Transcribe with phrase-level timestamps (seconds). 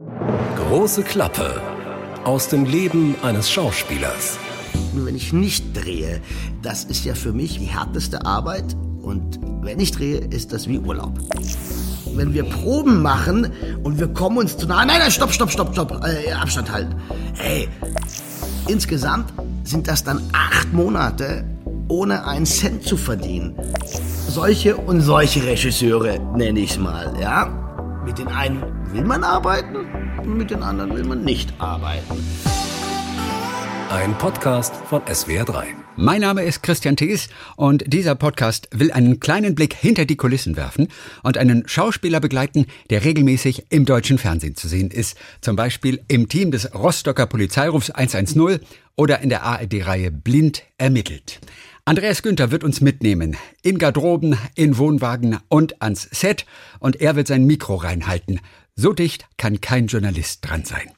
[0.00, 1.62] Große Klappe
[2.24, 4.40] aus dem Leben eines Schauspielers.
[4.92, 6.20] Nur wenn ich nicht drehe,
[6.62, 8.74] das ist ja für mich die härteste Arbeit.
[9.02, 11.12] Und wenn ich drehe, ist das wie Urlaub.
[12.16, 13.52] Wenn wir Proben machen
[13.84, 14.84] und wir kommen uns zu nahe.
[14.84, 16.04] Nein, nein, stopp, stopp, stopp, stopp.
[16.04, 16.96] Äh, Abstand halten.
[17.34, 17.68] Hey,
[18.66, 19.32] insgesamt
[19.62, 21.44] sind das dann acht Monate,
[21.86, 23.56] ohne einen Cent zu verdienen.
[24.28, 27.46] Solche und solche Regisseure nenne ich es mal, ja?
[28.04, 28.60] Mit den einen
[28.94, 29.88] will man arbeiten,
[30.24, 32.24] mit den anderen will man nicht arbeiten.
[33.90, 35.64] Ein Podcast von SWR3.
[35.96, 40.56] Mein Name ist Christian Thees und dieser Podcast will einen kleinen Blick hinter die Kulissen
[40.56, 40.88] werfen
[41.24, 45.18] und einen Schauspieler begleiten, der regelmäßig im deutschen Fernsehen zu sehen ist.
[45.40, 48.60] Zum Beispiel im Team des Rostocker Polizeirufs 110
[48.94, 51.40] oder in der ARD-Reihe Blind ermittelt.
[51.86, 53.36] Andreas Günther wird uns mitnehmen.
[53.62, 56.46] In Garderoben, in Wohnwagen und ans Set.
[56.78, 58.40] Und er wird sein Mikro reinhalten.
[58.76, 60.90] So dicht kann kein Journalist dran sein.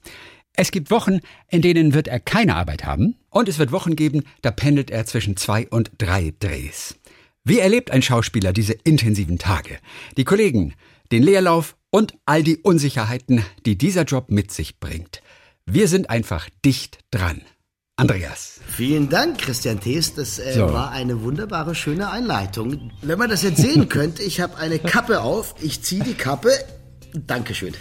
[0.54, 3.16] Es gibt Wochen, in denen wird er keine Arbeit haben.
[3.28, 6.96] Und es wird Wochen geben, da pendelt er zwischen zwei und drei Drehs.
[7.44, 9.78] Wie erlebt ein Schauspieler diese intensiven Tage?
[10.16, 10.74] Die Kollegen,
[11.12, 15.22] den Leerlauf und all die Unsicherheiten, die dieser Job mit sich bringt.
[15.66, 17.42] Wir sind einfach dicht dran.
[17.98, 18.61] Andreas.
[18.66, 20.14] Vielen Dank, Christian Thees.
[20.14, 20.72] Das äh, so.
[20.72, 22.90] war eine wunderbare, schöne Einleitung.
[23.00, 26.50] Wenn man das jetzt sehen könnte, ich habe eine Kappe auf, ich ziehe die Kappe.
[27.27, 27.75] Dankeschön.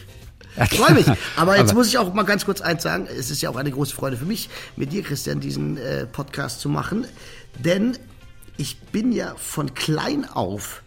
[0.71, 1.05] Ich freue mich.
[1.35, 3.07] Aber jetzt Aber muss ich auch mal ganz kurz eins sagen.
[3.07, 6.61] Es ist ja auch eine große Freude für mich, mit dir, Christian, diesen äh, Podcast
[6.61, 7.05] zu machen.
[7.59, 7.97] Denn
[8.57, 10.81] ich bin ja von klein auf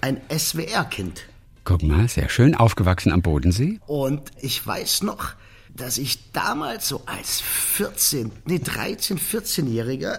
[0.00, 1.22] ein SWR-Kind.
[1.64, 2.54] Guck mal, sehr schön.
[2.54, 3.80] Aufgewachsen am Bodensee.
[3.86, 5.32] Und ich weiß noch,
[5.74, 10.18] dass ich damals so als 14, nee 13, 14-Jähriger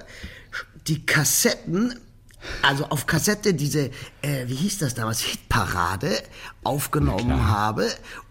[0.88, 2.00] die Kassetten,
[2.62, 6.22] also auf Kassette diese, äh, wie hieß das damals, Hitparade
[6.64, 7.88] aufgenommen habe.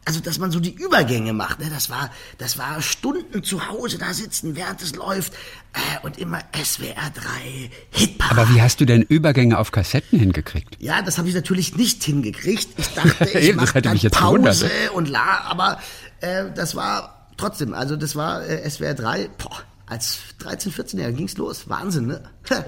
[0.06, 1.70] Also, dass man so die Übergänge macht, ne?
[1.70, 5.32] das war, das war Stunden zu Hause da sitzen, während es läuft
[5.72, 8.40] äh, und immer SWR 3 Hitparade.
[8.42, 10.76] Aber wie hast du denn Übergänge auf Kassetten hingekriegt?
[10.78, 12.68] Ja, das habe ich natürlich nicht hingekriegt.
[12.76, 15.78] Ich dachte, ich mache dann Pause und la, aber
[16.20, 21.36] äh, das war trotzdem, also das war äh, SWR 3, boah, als 13, 14-Jähriger ging's
[21.36, 21.68] los.
[21.68, 22.22] Wahnsinn, ne?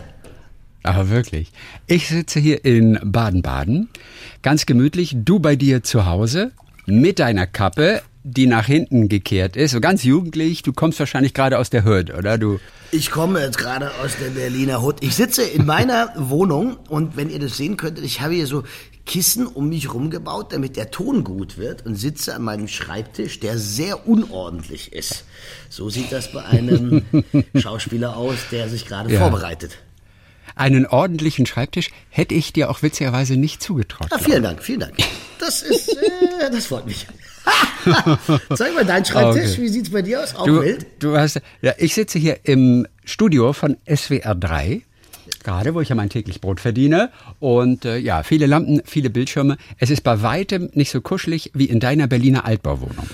[0.83, 1.51] Aber wirklich.
[1.87, 3.89] Ich sitze hier in Baden-Baden,
[4.43, 6.53] ganz gemütlich, du bei dir zu Hause,
[6.87, 10.63] mit deiner Kappe, die nach hinten gekehrt ist, so ganz jugendlich.
[10.63, 12.39] Du kommst wahrscheinlich gerade aus der Hood, oder?
[12.39, 12.59] Du
[12.93, 15.03] ich komme jetzt gerade aus der Berliner Hood.
[15.03, 18.63] Ich sitze in meiner Wohnung und wenn ihr das sehen könntet, ich habe hier so
[19.05, 23.59] Kissen um mich rumgebaut, damit der Ton gut wird und sitze an meinem Schreibtisch, der
[23.59, 25.25] sehr unordentlich ist.
[25.69, 27.03] So sieht das bei einem
[27.55, 29.21] Schauspieler aus, der sich gerade ja.
[29.21, 29.79] vorbereitet.
[30.57, 34.09] Einen ordentlichen Schreibtisch hätte ich dir auch witzigerweise nicht zugetraut.
[34.11, 34.95] Ja, vielen Dank, vielen Dank.
[35.39, 35.91] Das ist,
[36.41, 37.07] äh, das freut mich.
[38.55, 39.53] Zeig mal deinen Schreibtisch.
[39.53, 39.63] Okay.
[39.63, 40.35] Wie sieht's bei dir aus?
[40.35, 40.87] Auch du, wild?
[40.99, 44.83] Du hast, ja, ich sitze hier im Studio von SWR 3
[45.45, 47.11] gerade, wo ich ja mein täglich Brot verdiene.
[47.39, 49.59] Und äh, ja, viele Lampen, viele Bildschirme.
[49.79, 53.07] Es ist bei weitem nicht so kuschelig wie in deiner Berliner Altbauwohnung.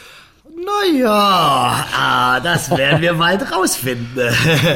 [0.65, 4.33] Naja, ah, das werden wir bald rausfinden.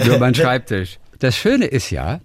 [0.06, 0.98] Nur mein Schreibtisch.
[1.18, 2.20] Das Schöne ist ja,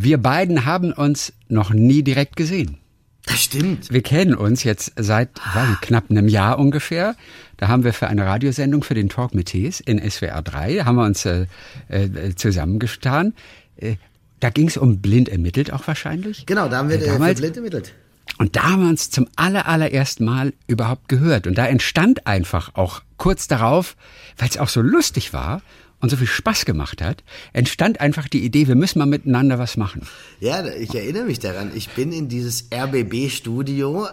[0.00, 2.78] wir beiden haben uns noch nie direkt gesehen.
[3.26, 3.92] Das stimmt.
[3.92, 5.76] Wir kennen uns jetzt seit ah.
[5.82, 7.14] knapp einem Jahr ungefähr.
[7.56, 10.96] Da haben wir für eine Radiosendung für den Talk mit Tees in SWR 3, haben
[10.96, 11.46] wir uns äh,
[11.88, 13.34] äh, zusammengetan.
[13.76, 13.96] Äh,
[14.40, 16.46] da ging es um blind ermittelt auch wahrscheinlich.
[16.46, 17.92] Genau, da haben wir äh, damals, blind ermittelt.
[18.38, 21.48] Und da haben wir uns zum aller, allerersten Mal überhaupt gehört.
[21.48, 23.96] Und da entstand einfach auch kurz darauf,
[24.36, 25.60] weil es auch so lustig war
[26.00, 29.76] und so viel Spaß gemacht hat, entstand einfach die Idee, wir müssen mal miteinander was
[29.76, 30.02] machen.
[30.40, 31.72] Ja, ich erinnere mich daran.
[31.74, 34.08] Ich bin in dieses RBB-Studio,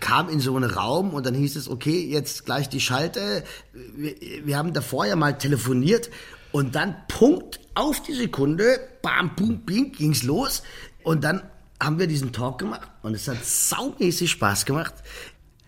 [0.00, 3.44] kam in so einen Raum und dann hieß es, okay, jetzt gleich die Schalte.
[3.96, 4.14] Wir,
[4.44, 6.10] wir haben davor ja mal telefoniert
[6.52, 10.62] und dann Punkt auf die Sekunde, bam, bum, bing, ging's los.
[11.02, 11.42] Und dann
[11.82, 14.94] haben wir diesen Talk gemacht und es hat saumäßig Spaß gemacht.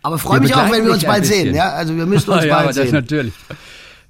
[0.02, 1.52] Aber freue mich auch, wenn wir uns bald sehen.
[1.54, 2.84] Ja, also wir müssen uns ja, bald aber sehen.
[2.84, 3.34] Das natürlich.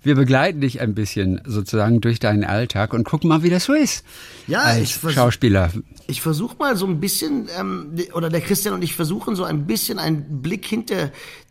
[0.03, 3.75] Wir begleiten dich ein bisschen sozusagen durch deinen Alltag und gucken mal, wie das so
[3.75, 4.05] ist.
[4.47, 5.73] Ja, als ich versuch, Schauspieler.
[6.07, 9.67] Ich versuche mal so ein bisschen, ähm, oder der Christian und ich versuchen so ein
[9.67, 11.11] bisschen einen Blick hinter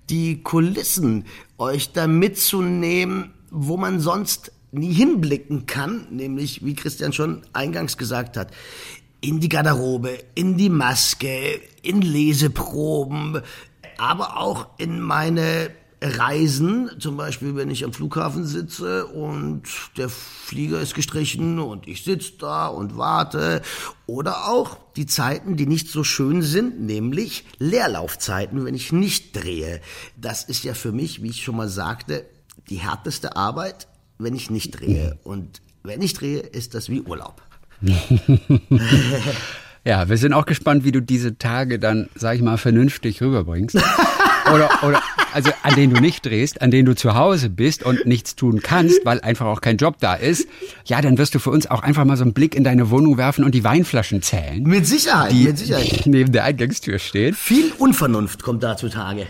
[0.09, 1.25] die Kulissen
[1.57, 8.37] euch da mitzunehmen, wo man sonst nie hinblicken kann, nämlich, wie Christian schon eingangs gesagt
[8.37, 8.51] hat,
[9.21, 13.41] in die Garderobe, in die Maske, in Leseproben,
[13.97, 15.71] aber auch in meine
[16.05, 19.63] Reisen, zum Beispiel wenn ich am Flughafen sitze und
[19.97, 23.61] der Flieger ist gestrichen und ich sitze da und warte.
[24.05, 29.81] Oder auch die Zeiten, die nicht so schön sind, nämlich Leerlaufzeiten, wenn ich nicht drehe.
[30.15, 32.25] Das ist ja für mich, wie ich schon mal sagte,
[32.69, 33.87] die härteste Arbeit,
[34.17, 35.17] wenn ich nicht drehe.
[35.23, 37.41] Und wenn ich drehe, ist das wie Urlaub.
[39.87, 43.75] Ja, wir sind auch gespannt, wie du diese Tage dann, sag ich mal, vernünftig rüberbringst.
[44.53, 44.99] oder, oder,
[45.35, 48.61] also an denen du nicht drehst, an denen du zu Hause bist und nichts tun
[48.63, 50.47] kannst, weil einfach auch kein Job da ist.
[50.85, 53.17] Ja, dann wirst du für uns auch einfach mal so einen Blick in deine Wohnung
[53.17, 54.63] werfen und die Weinflaschen zählen.
[54.63, 56.01] Mit Sicherheit, die mit Sicherheit.
[56.05, 57.35] neben der Eingangstür stehen.
[57.35, 59.27] Viel Unvernunft kommt da zutage.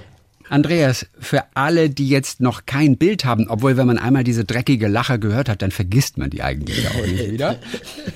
[0.48, 4.88] Andreas, für alle, die jetzt noch kein Bild haben, obwohl wenn man einmal diese dreckige
[4.88, 7.58] Lache gehört hat, dann vergisst man die eigentlich auch nicht wieder.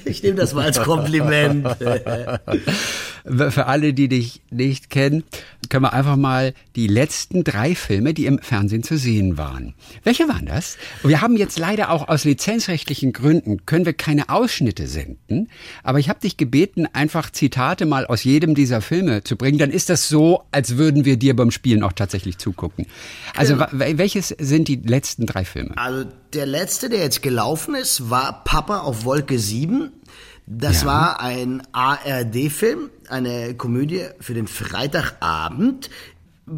[0.06, 1.68] Ich nehme das mal als Kompliment.
[3.50, 5.24] für alle, die dich nicht kennen,
[5.70, 9.76] können wir einfach mal die letzten drei Filme, die im Fernsehen zu sehen waren.
[10.04, 10.78] Welche waren das?
[11.04, 15.50] Wir haben jetzt leider auch aus lizenzrechtlichen Gründen, können wir keine Ausschnitte senden,
[15.84, 19.58] aber ich habe dich gebeten, einfach Zitate mal aus jedem dieser Filme zu bringen.
[19.58, 22.88] Dann ist das so, als würden wir dir beim Spielen auch tatsächlich zugucken.
[23.36, 23.68] Also Genau.
[23.72, 25.78] welches sind die letzten drei Filme?
[25.78, 29.92] Also der letzte, der jetzt gelaufen ist, war Papa auf Wolke 7.
[30.52, 30.88] Das Ja.
[30.88, 35.92] war ein ARD-Film, eine Komödie für den Freitagabend.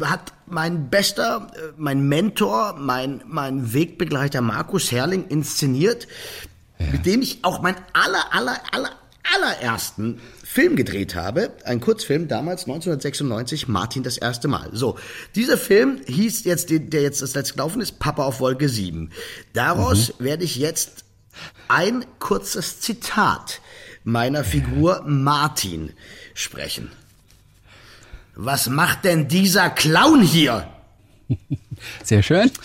[0.02, 6.08] Hat mein bester, äh, mein Mentor, mein, mein Wegbegleiter Markus Herrling inszeniert,
[6.90, 8.90] mit dem ich auch meinen aller, aller, aller,
[9.36, 11.52] allerersten Film gedreht habe.
[11.64, 14.70] Ein Kurzfilm, damals 1996, Martin das erste Mal.
[14.72, 14.98] So,
[15.34, 19.10] dieser Film hieß jetzt, der jetzt das letzte gelaufen ist, Papa auf Wolke 7.
[19.52, 21.04] Daraus werde ich jetzt
[21.68, 23.60] ein kurzes Zitat
[24.04, 25.90] meiner Figur Martin
[26.34, 26.90] sprechen.
[28.34, 30.68] Was macht denn dieser Clown hier?
[32.04, 32.50] Sehr schön.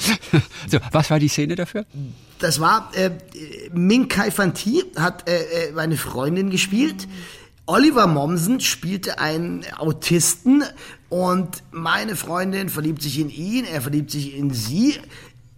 [0.70, 1.86] So, was war die Szene dafür?
[2.40, 3.12] Das war äh,
[3.72, 7.08] Ming Kai Fanti hat äh, äh, meine Freundin gespielt.
[7.66, 10.64] Oliver Mommsen spielte einen Autisten
[11.10, 14.96] und meine Freundin verliebt sich in ihn, er verliebt sich in sie.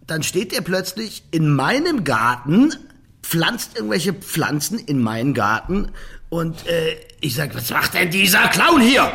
[0.07, 2.73] Dann steht er plötzlich in meinem Garten,
[3.21, 5.91] pflanzt irgendwelche Pflanzen in meinen Garten
[6.29, 9.11] und äh, ich sag, was macht denn dieser Clown hier?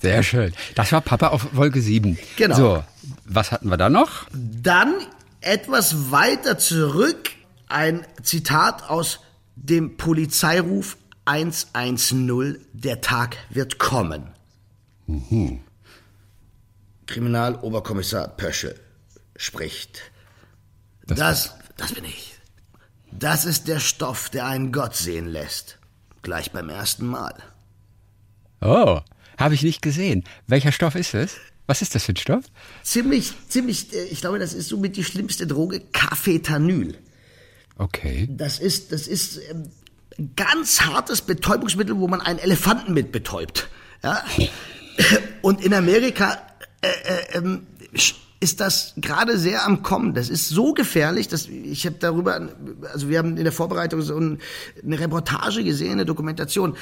[0.00, 0.52] Sehr schön.
[0.74, 2.18] Das war Papa auf Wolke 7.
[2.36, 2.54] Genau.
[2.54, 2.84] So,
[3.24, 4.26] was hatten wir da noch?
[4.32, 4.94] Dann
[5.40, 7.30] etwas weiter zurück
[7.68, 9.20] ein Zitat aus
[9.56, 14.30] dem Polizeiruf 110, der Tag wird kommen.
[17.06, 18.78] Kriminaloberkommissar Pöschel
[19.36, 20.00] spricht.
[21.06, 22.37] Das, das bin ich.
[23.12, 25.78] Das ist der Stoff, der einen Gott sehen lässt.
[26.22, 27.34] Gleich beim ersten Mal.
[28.60, 29.00] Oh,
[29.38, 30.24] habe ich nicht gesehen.
[30.46, 31.36] Welcher Stoff ist es?
[31.66, 32.44] Was ist das für ein Stoff?
[32.82, 36.98] Ziemlich, ziemlich, äh, ich glaube, das ist somit die schlimmste Droge, Cafetanyl.
[37.76, 38.26] Okay.
[38.30, 39.70] Das ist, das ist ähm,
[40.18, 43.68] ein ganz hartes Betäubungsmittel, wo man einen Elefanten mit betäubt.
[44.02, 44.24] Ja?
[45.42, 46.42] Und in Amerika
[46.80, 47.66] äh, äh, ähm,
[48.40, 50.14] ist das gerade sehr am Kommen.
[50.14, 52.48] Das ist so gefährlich, dass ich habe darüber,
[52.92, 54.38] also wir haben in der Vorbereitung so ein,
[54.82, 56.76] eine Reportage gesehen, eine Dokumentation.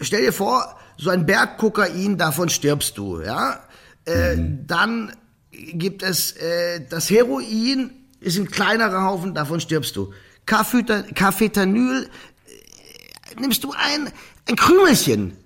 [0.00, 3.60] Stell dir vor, so ein Berg Kokain, davon stirbst du, ja.
[4.04, 4.36] Äh,
[4.66, 5.12] Dann
[5.50, 10.12] gibt es äh, das Heroin, ist ein kleinerer Haufen, davon stirbst du.
[10.46, 14.10] Cafetanyl äh, nimmst du ein,
[14.48, 15.36] ein Krümelchen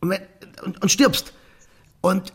[0.00, 0.14] und,
[0.62, 1.32] und, und stirbst.
[2.00, 2.32] Und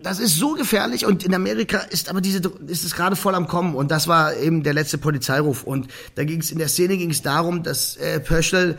[0.00, 3.48] das ist so gefährlich und in Amerika ist aber diese ist es gerade voll am
[3.48, 6.96] kommen und das war eben der letzte Polizeiruf und da ging es in der Szene
[6.96, 8.78] ging es darum, dass äh, Pöschel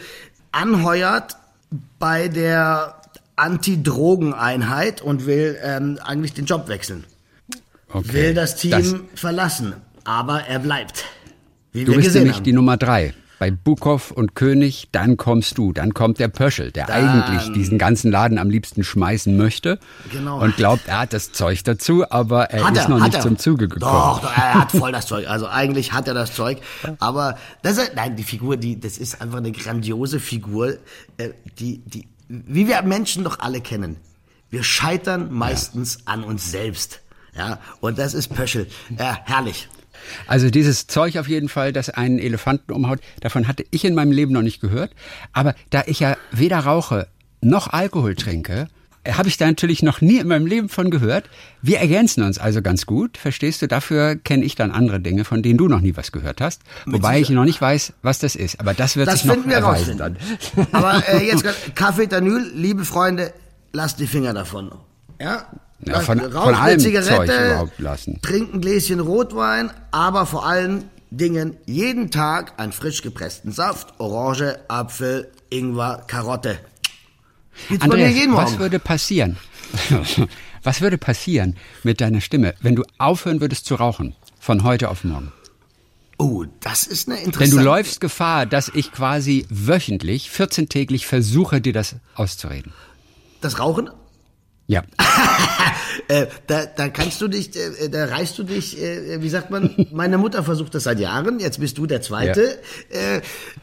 [0.51, 1.35] anheuert
[1.99, 2.95] bei der
[3.35, 7.05] Anti-Drogen-Einheit und will ähm, eigentlich den Job wechseln.
[7.91, 8.13] okay.
[8.13, 9.73] Will das Team Das, verlassen,
[10.03, 11.05] aber er bleibt.
[11.71, 12.43] Wie du bist gesehen nämlich haben.
[12.43, 13.13] die Nummer drei.
[13.39, 15.72] Bei Bukow und König, dann kommst du.
[15.72, 19.79] Dann kommt der Pöschel, der eigentlich diesen ganzen Laden am liebsten schmeißen möchte.
[20.12, 20.41] Genau.
[20.41, 23.22] Und glaubt, er hat das Zeug dazu, aber er Hat ist er, noch nicht er.
[23.22, 23.93] zum Zuge gekommen.
[23.93, 25.29] Doch, doch, er hat voll das Zeug.
[25.29, 26.60] Also eigentlich hat er das Zeug.
[27.00, 30.77] Aber das ist, nein, die Figur, die, das ist einfach eine grandiose Figur,
[31.17, 31.29] äh,
[31.60, 33.96] die, die, wie wir Menschen doch alle kennen.
[34.50, 37.00] Wir scheitern meistens an uns selbst.
[37.38, 38.67] Ja, und das ist Pöschel.
[38.98, 39.69] Ja, herrlich.
[40.27, 44.12] Also dieses Zeug auf jeden Fall, das einen Elefanten umhaut, davon hatte ich in meinem
[44.12, 44.91] Leben noch nicht gehört.
[45.34, 47.08] Aber da ich ja weder rauche
[47.41, 48.68] noch Alkohol trinke,
[49.08, 51.29] habe ich da natürlich noch nie in meinem Leben von gehört.
[51.62, 53.68] Wir ergänzen uns also ganz gut, verstehst du?
[53.68, 56.62] Dafür kenne ich dann andere Dinge, von denen du noch nie was gehört hast.
[56.86, 58.60] Wobei ich noch nicht weiß, was das ist.
[58.60, 60.18] Aber das wird Das sich noch finden wir erweisen rausfinden.
[60.56, 60.68] dann.
[60.74, 63.34] Aber äh, jetzt Cafetanyl, liebe Freunde,
[63.72, 64.70] lasst die Finger davon.
[65.20, 65.48] Ja,
[65.86, 68.19] Ja, von, Rauch von allem Zigarette, Zeug überhaupt lassen.
[68.21, 74.59] Trink ein Gläschen Rotwein, aber vor allen Dingen jeden Tag einen frisch gepressten Saft, Orange,
[74.67, 76.59] Apfel, Ingwer, Karotte.
[77.67, 78.59] Gibt's Andreas, jeden was Morgen.
[78.59, 79.38] würde passieren?
[80.63, 84.15] was würde passieren mit deiner Stimme, wenn du aufhören würdest zu rauchen?
[84.39, 85.31] Von heute auf morgen.
[86.17, 87.57] Oh, das ist eine Denn interessante...
[87.57, 92.74] du läufst Gefahr, dass ich quasi wöchentlich, 14-täglich versuche, dir das auszureden.
[93.41, 93.89] Das Rauchen?
[94.69, 94.83] Ja.
[96.07, 99.75] Äh, da, da kannst du dich, äh, da reißt du dich, äh, wie sagt man,
[99.91, 102.57] meine Mutter versucht das seit Jahren, jetzt bist du der Zweite.
[102.89, 103.21] Äh,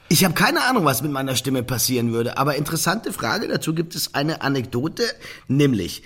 [0.08, 3.96] ich habe keine Ahnung, was mit meiner Stimme passieren würde, aber interessante Frage, dazu gibt
[3.96, 5.02] es eine Anekdote,
[5.48, 6.04] nämlich,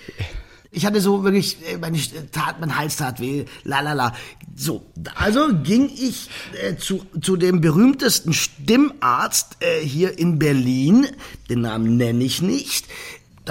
[0.71, 1.99] ich hatte so wirklich, äh, meine
[2.31, 4.15] tat, mein Hals tat weh, la la la.
[4.55, 6.29] So, also ging ich
[6.63, 11.05] äh, zu, zu dem berühmtesten Stimmarzt äh, hier in Berlin,
[11.49, 12.87] den Namen nenne ich nicht,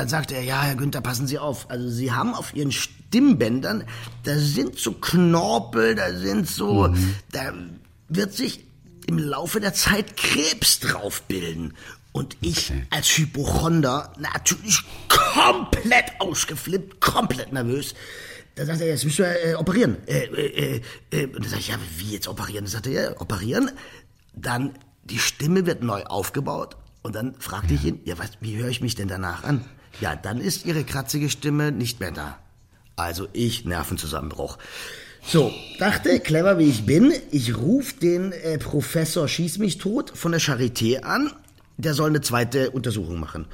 [0.01, 1.69] dann sagte er, ja, Herr Günther, passen Sie auf.
[1.71, 3.85] Also Sie haben auf Ihren Stimmbändern,
[4.25, 6.95] da sind so Knorpel, da sind so,
[7.33, 7.53] da
[8.09, 8.65] wird sich
[9.07, 11.75] im Laufe der Zeit Krebs drauf bilden.
[12.13, 12.87] Und ich Okay.
[12.89, 17.95] als Hypochonder natürlich komplett ausgeflippt, komplett nervös.
[18.55, 19.97] Da sagt er, jetzt müssen wir äh, operieren.
[20.07, 20.81] Äh, äh,
[21.11, 22.65] äh, und dann sag ich, ja, wie jetzt operieren?
[22.65, 23.71] Dann sagt er, ja, operieren.
[24.35, 26.77] Dann die Stimme wird neu aufgebaut.
[27.03, 29.65] Und dann fragte ich ihn, ja, was, wie höre ich mich denn danach an?
[30.01, 32.39] Ja, dann ist ihre kratzige Stimme nicht mehr da.
[32.97, 34.59] Also ich, Nervenzusammenbruch.
[35.27, 40.33] So, dachte, clever wie ich bin, ich rufe den äh, Professor Schieß mich tot von
[40.33, 41.33] der Charité an.
[41.77, 43.47] Der soll eine zweite Untersuchung machen.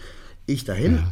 [0.47, 1.05] Ich dahin,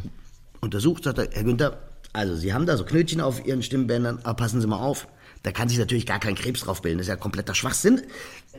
[0.61, 1.77] untersucht, sagt er, Herr Günther,
[2.13, 5.07] also Sie haben da so Knötchen auf Ihren Stimmbändern, aber passen Sie mal auf.
[5.43, 6.97] Da kann sich natürlich gar kein Krebs drauf bilden.
[6.97, 8.01] Das ist ja kompletter Schwachsinn.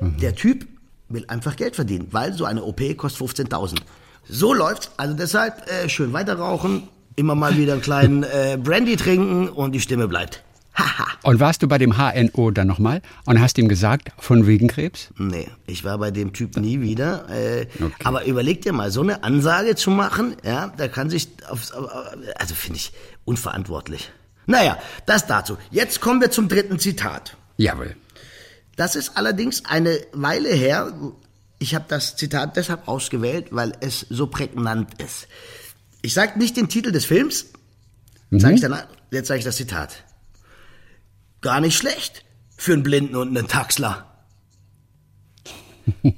[0.00, 0.66] Der Typ
[1.08, 3.80] will einfach Geld verdienen, weil so eine OP kostet 15.000.
[4.28, 4.90] So läuft's.
[4.96, 9.72] Also deshalb äh, schön weiter rauchen, immer mal wieder einen kleinen äh, Brandy trinken und
[9.72, 10.42] die Stimme bleibt.
[10.74, 11.06] Haha.
[11.22, 15.08] Und warst du bei dem HNO dann nochmal und hast ihm gesagt, von wegen Krebs?
[15.16, 17.28] Nee, ich war bei dem Typ nie wieder.
[17.30, 17.92] Äh, Okay.
[18.04, 22.54] Aber überleg dir mal, so eine Ansage zu machen, ja, da kann sich aufs, also
[22.54, 22.92] finde ich
[23.24, 24.10] unverantwortlich.
[24.46, 25.56] Naja, das dazu.
[25.70, 27.36] Jetzt kommen wir zum dritten Zitat.
[27.56, 27.96] Jawohl.
[28.76, 30.92] Das ist allerdings eine Weile her.
[31.58, 35.28] Ich habe das Zitat deshalb ausgewählt, weil es so prägnant ist.
[36.02, 37.46] Ich sage nicht den Titel des Films,
[38.30, 40.04] sage ich danach, jetzt sage ich das Zitat.
[41.40, 42.24] Gar nicht schlecht
[42.56, 44.06] für einen Blinden und einen Taxler.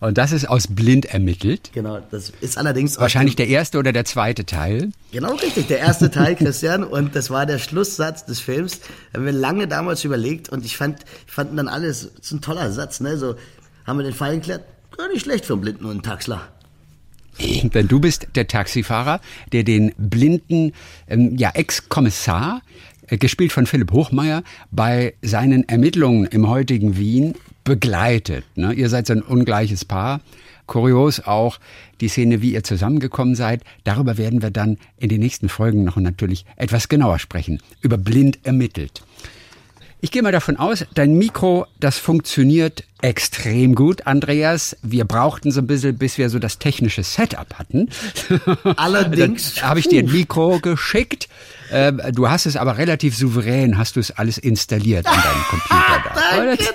[0.00, 1.72] Und das ist aus blind ermittelt.
[1.74, 4.92] Genau, das ist allerdings Wahrscheinlich der erste oder der zweite Teil.
[5.12, 8.80] Genau richtig, der erste Teil, Christian, und das war der Schlusssatz des Films.
[9.12, 12.40] Haben wir lange damals überlegt und ich fand, ich fand dann alles, das ist ein
[12.40, 13.18] toller Satz, ne?
[13.18, 13.34] So
[13.86, 14.64] haben wir den Fall geklärt,
[14.96, 16.48] gar nicht schlecht für einen Blinden und einen Taxler.
[17.74, 19.20] Denn du bist der Taxifahrer,
[19.52, 20.72] der den blinden
[21.08, 22.62] ähm, ja, Ex-Kommissar,
[23.08, 27.34] äh, gespielt von Philipp Hochmeier, bei seinen Ermittlungen im heutigen Wien
[27.64, 28.44] begleitet.
[28.54, 28.72] Ne?
[28.72, 30.20] Ihr seid so ein ungleiches Paar.
[30.66, 31.58] Kurios auch
[32.00, 33.64] die Szene, wie ihr zusammengekommen seid.
[33.82, 37.60] Darüber werden wir dann in den nächsten Folgen noch natürlich etwas genauer sprechen.
[37.80, 39.02] Über blind ermittelt.
[40.02, 44.76] Ich gehe mal davon aus, dein Mikro, das funktioniert extrem gut, Andreas.
[44.82, 47.88] Wir brauchten so ein bisschen, bis wir so das technische Setup hatten.
[48.76, 51.28] Allerdings- habe ich dir ein Mikro geschickt.
[51.70, 56.02] Ähm, Du hast es aber relativ souverän, hast du es alles installiert an deinem Computer
[56.04, 56.36] da.
[56.36, 56.58] Danke.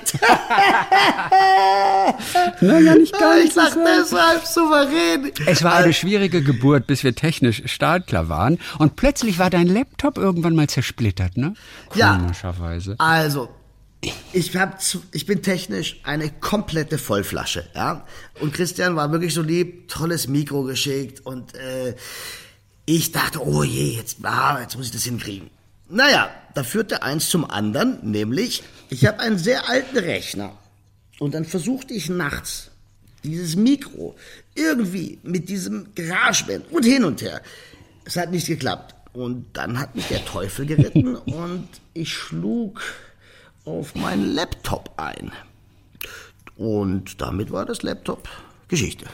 [2.61, 5.31] Naja, nicht gar Ich nicht so sag deshalb souverän.
[5.45, 8.59] Es war eine schwierige Geburt, bis wir technisch startklar waren.
[8.77, 11.53] Und plötzlich war dein Laptop irgendwann mal zersplittert, ne?
[11.95, 12.17] Ja.
[12.17, 12.95] Komischerweise.
[12.99, 13.49] Also,
[14.33, 18.05] ich, hab zu, ich bin technisch eine komplette Vollflasche, ja.
[18.39, 21.95] Und Christian war wirklich so lieb, tolles Mikro geschickt und äh,
[22.85, 25.49] ich dachte, oh je, jetzt, ah, jetzt muss ich das hinkriegen.
[25.89, 30.57] Naja, da führte eins zum anderen, nämlich, ich habe einen sehr alten Rechner
[31.19, 32.71] und dann versuchte ich nachts
[33.23, 34.15] dieses Mikro
[34.53, 37.41] irgendwie mit diesem GarageBand und hin und her.
[38.05, 38.93] Es hat nicht geklappt.
[39.13, 42.81] Und dann hat mich der Teufel geritten und ich schlug
[43.63, 45.31] auf meinen Laptop ein.
[46.57, 48.27] Und damit war das Laptop
[48.67, 49.05] Geschichte.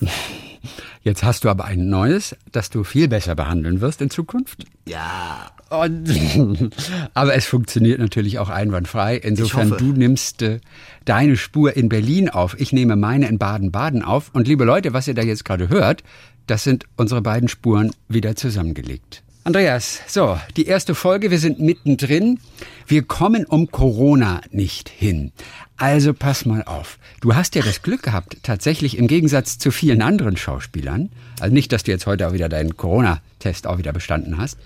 [1.02, 4.66] Jetzt hast du aber ein neues, das du viel besser behandeln wirst in Zukunft.
[4.86, 6.74] Ja, Und,
[7.14, 9.16] aber es funktioniert natürlich auch einwandfrei.
[9.16, 10.60] Insofern, du nimmst äh,
[11.06, 12.60] deine Spur in Berlin auf.
[12.60, 14.30] Ich nehme meine in Baden-Baden auf.
[14.34, 16.02] Und liebe Leute, was ihr da jetzt gerade hört,
[16.46, 19.22] das sind unsere beiden Spuren wieder zusammengelegt.
[19.44, 22.40] Andreas, so, die erste Folge, wir sind mittendrin.
[22.86, 25.32] Wir kommen um Corona nicht hin.
[25.80, 26.98] Also pass mal auf.
[27.22, 31.08] Du hast ja das Glück gehabt, tatsächlich im Gegensatz zu vielen anderen Schauspielern,
[31.40, 34.58] also nicht, dass du jetzt heute auch wieder deinen Corona-Test auch wieder bestanden hast,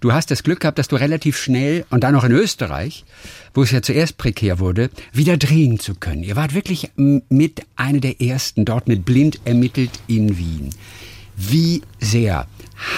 [0.00, 3.04] du hast das Glück gehabt, dass du relativ schnell und dann noch in Österreich,
[3.52, 6.22] wo es ja zuerst prekär wurde, wieder drehen zu können.
[6.22, 10.70] Ihr wart wirklich mit einer der ersten dort mit blind ermittelt in Wien.
[11.36, 12.46] Wie sehr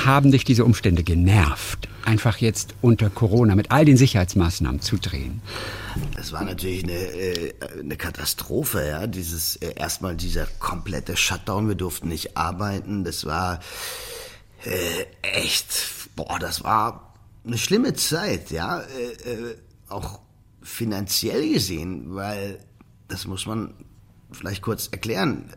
[0.05, 5.43] haben dich diese Umstände genervt, einfach jetzt unter Corona mit all den Sicherheitsmaßnahmen zu drehen?
[6.17, 9.07] Es war natürlich eine, äh, eine Katastrophe, ja.
[9.09, 13.03] Dieses äh, erstmal dieser komplette Shutdown, wir durften nicht arbeiten.
[13.03, 13.59] Das war
[14.65, 17.15] äh, echt, boah, das war
[17.45, 18.81] eine schlimme Zeit, ja.
[18.81, 19.57] Äh, äh,
[19.89, 20.21] auch
[20.63, 22.61] finanziell gesehen, weil
[23.09, 23.75] das muss man
[24.31, 25.53] vielleicht kurz erklären.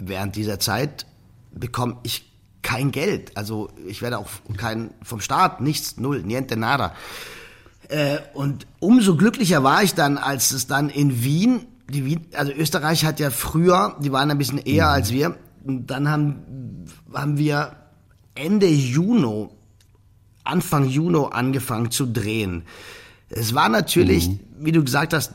[0.00, 1.06] Während dieser Zeit
[1.54, 2.30] bekomme ich
[2.62, 3.36] kein Geld.
[3.36, 6.94] Also ich werde auch kein vom Staat nichts, null, niente nada.
[7.88, 12.52] Äh, und umso glücklicher war ich dann, als es dann in Wien, die Wien, also
[12.52, 14.92] Österreich hat ja früher, die waren ein bisschen eher mhm.
[14.92, 17.76] als wir, und dann haben, haben wir
[18.34, 19.48] Ende Juni,
[20.42, 22.64] Anfang Juni angefangen zu drehen.
[23.28, 24.40] Es war natürlich, mhm.
[24.58, 25.32] wie du gesagt hast,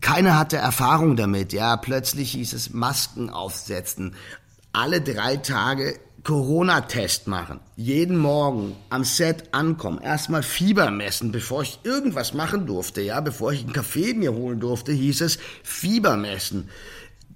[0.00, 1.52] keiner hatte Erfahrung damit.
[1.52, 4.14] Ja, plötzlich hieß es Masken aufsetzen,
[4.74, 7.60] alle drei Tage Corona-Test machen.
[7.76, 10.00] Jeden Morgen am Set ankommen.
[10.00, 13.02] Erstmal Fieber messen, bevor ich irgendwas machen durfte.
[13.02, 16.70] Ja, bevor ich einen Kaffee mir holen durfte, hieß es Fieber messen.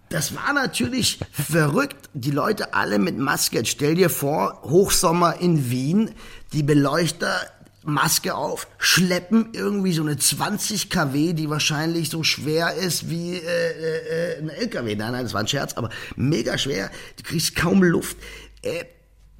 [0.08, 2.08] Das war natürlich verrückt.
[2.14, 3.62] Die Leute alle mit Maske.
[3.66, 6.12] Stell dir vor, Hochsommer in Wien,
[6.54, 7.34] die Beleuchter
[7.88, 13.40] Maske auf, schleppen irgendwie so eine 20 kW, die wahrscheinlich so schwer ist wie äh,
[13.40, 14.94] äh, äh ein LKW.
[14.94, 16.90] Nein, nein, das war ein Scherz, aber mega schwer.
[17.16, 18.16] Du kriegst kaum Luft.
[18.62, 18.84] Äh,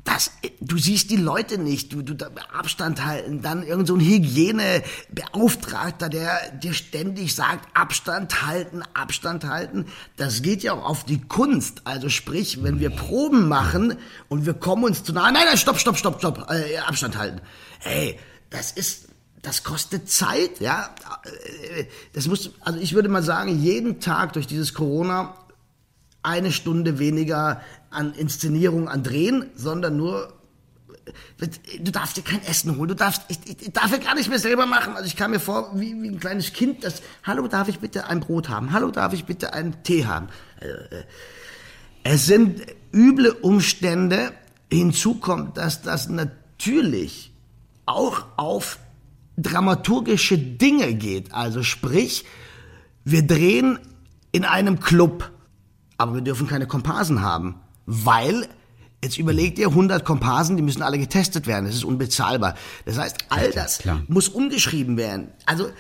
[0.09, 2.15] das, du siehst die Leute nicht, du, du
[2.53, 9.85] Abstand halten, dann irgend so ein Hygienebeauftragter, der dir ständig sagt, Abstand halten, Abstand halten.
[10.17, 11.83] Das geht ja auch auf die Kunst.
[11.85, 15.79] Also sprich, wenn wir Proben machen und wir kommen uns zu nah, nein, nein, stopp,
[15.79, 17.43] stopp, stopp, stopp, äh, Abstand halten.
[17.81, 18.19] Hey,
[18.51, 19.09] das ist,
[19.43, 20.95] das kostet Zeit, ja.
[22.13, 25.35] Das muss, also ich würde mal sagen, jeden Tag durch dieses Corona
[26.23, 30.35] eine Stunde weniger an Inszenierung, an Drehen, sondern nur
[31.39, 34.39] du darfst dir kein Essen holen, du darfst, ich, ich darf ja gar nicht mehr
[34.39, 34.95] selber machen.
[34.95, 38.07] Also ich kam mir vor wie, wie ein kleines Kind, das, hallo, darf ich bitte
[38.07, 38.73] ein Brot haben?
[38.73, 40.29] Hallo, darf ich bitte einen Tee haben?
[40.61, 41.05] Äh, äh.
[42.05, 44.33] Es sind üble Umstände.
[44.71, 47.33] Hinzu kommt, dass das natürlich
[47.89, 48.79] auch auf
[49.37, 51.33] dramaturgische Dinge geht.
[51.33, 52.25] Also sprich,
[53.05, 53.79] wir drehen
[54.33, 55.31] in einem Club,
[55.97, 58.49] aber wir dürfen keine Komparsen haben, weil
[59.03, 61.67] Jetzt überlegt ihr 100 Komparsen, die müssen alle getestet werden.
[61.67, 62.57] Das ist unbezahlbar.
[62.85, 64.03] Das heißt, all das Klar.
[64.09, 65.29] muss umgeschrieben werden.
[65.47, 65.71] Also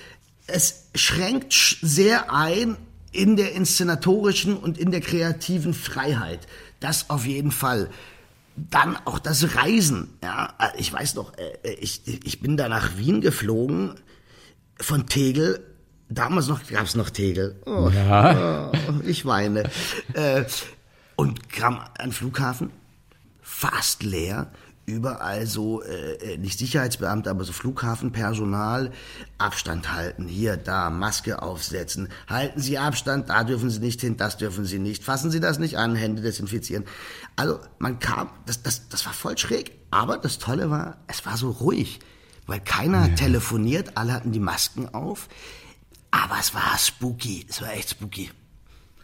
[0.47, 2.77] es schränkt sehr ein
[3.11, 6.47] in der inszenatorischen und in der kreativen Freiheit.
[6.79, 7.91] Das auf jeden Fall.
[8.71, 10.19] Dann auch das Reisen.
[10.23, 13.95] Ja, ich weiß noch, äh, ich, ich bin da nach Wien geflogen
[14.81, 15.65] von Tegel.
[16.09, 17.61] Damals noch gab es noch Tegel.
[17.67, 18.71] Oh, ja.
[18.73, 19.65] Oh, ich weine.
[20.15, 20.45] Äh,
[21.17, 22.71] und kam an Flughafen,
[23.43, 24.51] fast leer.
[24.89, 28.91] Überall so, äh, äh, nicht Sicherheitsbeamte, aber so Flughafenpersonal.
[29.37, 32.09] Abstand halten, hier, da, Maske aufsetzen.
[32.27, 35.05] Halten Sie Abstand, da dürfen Sie nicht hin, das dürfen Sie nicht.
[35.05, 36.87] Fassen Sie das nicht an, Hände desinfizieren.
[37.37, 39.73] Also man kam, das, das, das war voll schräg.
[39.91, 41.99] Aber das Tolle war, es war so ruhig.
[42.47, 43.15] Weil keiner ja.
[43.15, 45.29] telefoniert, alle hatten die Masken auf.
[46.11, 48.31] Aber es war spooky, es war echt spooky.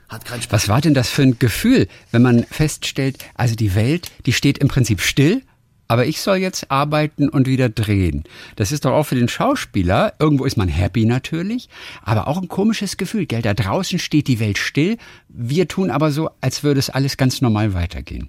[0.09, 0.63] Hat keinen Spaß.
[0.63, 4.57] Was war denn das für ein Gefühl, wenn man feststellt, also die Welt, die steht
[4.57, 5.43] im Prinzip still,
[5.89, 8.25] aber ich soll jetzt arbeiten und wieder drehen.
[8.57, 11.69] Das ist doch auch für den Schauspieler, irgendwo ist man happy natürlich,
[12.03, 13.43] aber auch ein komisches Gefühl, gell?
[13.43, 14.97] Da draußen steht die Welt still,
[15.29, 18.29] wir tun aber so, als würde es alles ganz normal weitergehen.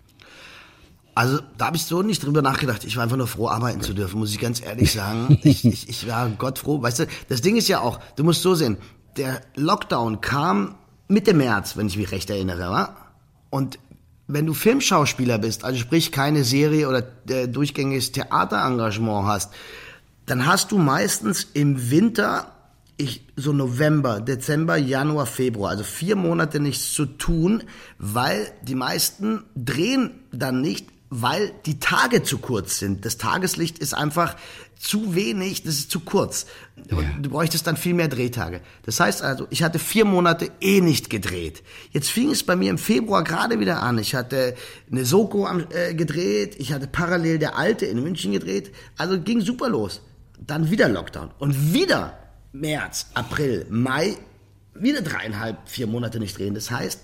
[1.15, 2.83] Also da habe ich so nicht drüber nachgedacht.
[2.83, 5.39] Ich war einfach nur froh, arbeiten zu dürfen, muss ich ganz ehrlich sagen.
[5.43, 6.81] Ich, ich, ich war Gott froh.
[6.81, 8.77] Weißt du, das Ding ist ja auch, du musst so sehen,
[9.15, 10.75] der Lockdown kam
[11.07, 12.97] Mitte März, wenn ich mich recht erinnere, wa?
[13.49, 13.79] Und
[14.27, 19.53] wenn du Filmschauspieler bist, also sprich keine Serie oder äh, durchgängiges Theaterengagement hast,
[20.25, 22.51] dann hast du meistens im Winter,
[22.97, 27.63] ich, so November, Dezember, Januar, Februar, also vier Monate nichts zu tun,
[27.99, 30.87] weil die meisten drehen dann nicht,
[31.21, 33.05] weil die Tage zu kurz sind.
[33.05, 34.35] Das Tageslicht ist einfach
[34.77, 36.45] zu wenig, das ist zu kurz.
[36.91, 36.97] Ja.
[37.21, 38.61] Du bräuchtest dann viel mehr Drehtage.
[38.83, 41.63] Das heißt also, ich hatte vier Monate eh nicht gedreht.
[41.91, 43.97] Jetzt fing es bei mir im Februar gerade wieder an.
[43.97, 44.55] Ich hatte
[44.91, 48.73] eine Soko am, äh, gedreht, ich hatte parallel der Alte in München gedreht.
[48.97, 50.01] Also ging super los.
[50.37, 51.31] Dann wieder Lockdown.
[51.39, 52.17] Und wieder
[52.51, 54.17] März, April, Mai,
[54.73, 56.53] wieder dreieinhalb, vier Monate nicht drehen.
[56.53, 56.99] Das heißt,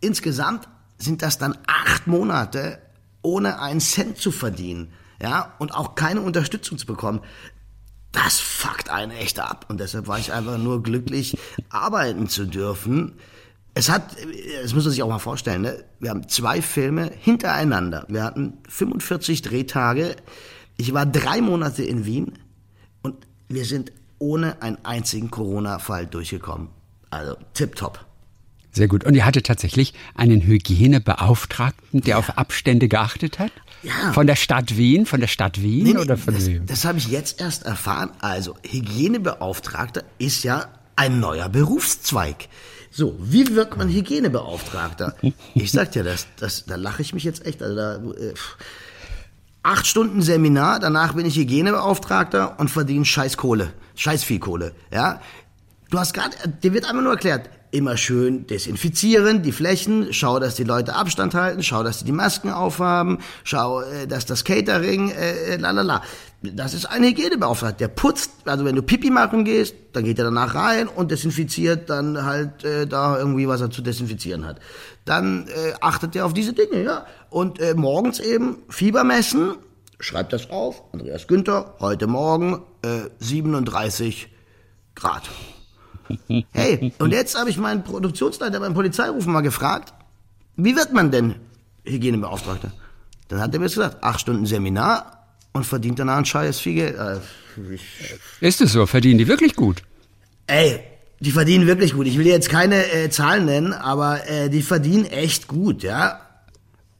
[0.00, 0.66] insgesamt
[0.98, 2.78] sind das dann acht Monate,
[3.22, 4.92] ohne einen Cent zu verdienen.
[5.22, 7.20] Ja, und auch keine Unterstützung zu bekommen.
[8.12, 9.66] Das fuckt einen echt ab.
[9.68, 11.36] Und deshalb war ich einfach nur glücklich,
[11.68, 13.18] arbeiten zu dürfen.
[13.74, 14.16] Es hat,
[14.62, 15.84] das muss man sich auch mal vorstellen, ne?
[16.00, 18.06] wir haben zwei Filme hintereinander.
[18.08, 20.16] Wir hatten 45 Drehtage.
[20.76, 22.38] Ich war drei Monate in Wien
[23.02, 26.68] und wir sind ohne einen einzigen Corona-Fall durchgekommen.
[27.10, 28.09] Also tipptopp.
[28.72, 29.04] Sehr gut.
[29.04, 32.18] Und ihr hattet tatsächlich einen Hygienebeauftragten, der ja.
[32.18, 33.50] auf Abstände geachtet hat?
[33.82, 34.12] Ja.
[34.12, 35.06] Von der Stadt Wien?
[35.06, 36.66] Von der Stadt Wien nee, nee, oder von das, wem?
[36.66, 38.10] Das habe ich jetzt erst erfahren.
[38.20, 42.48] Also Hygienebeauftragter ist ja ein neuer Berufszweig.
[42.90, 45.14] So, wie wird man Hygienebeauftragter?
[45.54, 47.62] Ich sag dir das, das da lache ich mich jetzt echt.
[47.62, 48.34] Also da, äh,
[49.62, 54.72] acht Stunden Seminar, danach bin ich Hygienebeauftragter und verdiene scheiß Kohle, scheiß viel Kohle.
[54.92, 55.20] Ja,
[55.90, 60.54] du hast gerade, dir wird einfach nur erklärt, immer schön desinfizieren, die Flächen, schau, dass
[60.54, 65.10] die Leute Abstand halten, schau, dass sie die Masken aufhaben, schau, äh, dass das Catering,
[65.10, 66.02] äh, lalala.
[66.42, 70.24] Das ist ein Hygienebeauftragter, der putzt, also wenn du Pipi machen gehst, dann geht er
[70.24, 74.58] danach rein und desinfiziert dann halt äh, da irgendwie, was er zu desinfizieren hat.
[75.04, 77.06] Dann äh, achtet er auf diese Dinge, ja.
[77.28, 79.56] Und äh, morgens eben Fieber messen,
[79.98, 84.28] schreibt das auf, Andreas Günther, heute Morgen äh, 37
[84.94, 85.28] Grad.
[86.52, 89.92] Hey, und jetzt habe ich meinen Produktionsleiter beim Polizeirufen mal gefragt,
[90.56, 91.34] wie wird man denn
[91.84, 92.72] Hygienebeauftragter?
[93.28, 96.96] Dann hat er mir gesagt, acht Stunden Seminar und verdient danach ein scheiß viel Geld.
[96.98, 97.18] Äh,
[98.40, 98.86] Ist es so?
[98.86, 99.82] Verdienen die wirklich gut?
[100.46, 100.80] Ey,
[101.20, 102.06] die verdienen wirklich gut.
[102.06, 106.20] Ich will jetzt keine äh, Zahlen nennen, aber äh, die verdienen echt gut, ja.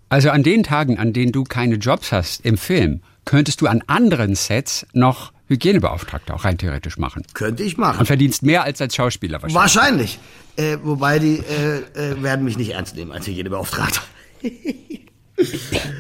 [0.09, 3.83] Also an den Tagen, an denen du keine Jobs hast im Film, könntest du an
[3.87, 7.25] anderen Sets noch Hygienebeauftragter auch rein theoretisch machen.
[7.35, 8.01] Könnte ich machen.
[8.01, 9.55] Und verdienst mehr als als Schauspieler wahrscheinlich.
[9.55, 10.19] Wahrscheinlich.
[10.57, 14.01] Äh, wobei die äh, äh, werden mich nicht ernst nehmen als Hygienebeauftragter.